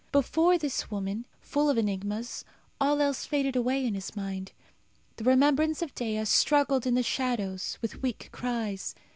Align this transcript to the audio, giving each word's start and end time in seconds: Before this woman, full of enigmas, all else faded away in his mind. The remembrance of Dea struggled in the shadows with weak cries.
Before 0.11 0.57
this 0.57 0.89
woman, 0.89 1.27
full 1.41 1.69
of 1.69 1.77
enigmas, 1.77 2.43
all 2.79 3.03
else 3.03 3.27
faded 3.27 3.55
away 3.55 3.85
in 3.85 3.93
his 3.93 4.15
mind. 4.15 4.51
The 5.17 5.23
remembrance 5.25 5.83
of 5.83 5.93
Dea 5.93 6.25
struggled 6.25 6.87
in 6.87 6.95
the 6.95 7.03
shadows 7.03 7.77
with 7.83 8.01
weak 8.01 8.29
cries. 8.31 8.95